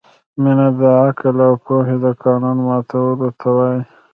[0.41, 3.81] مینه د عقل او پوهې د قانون ماتولو ته وايي.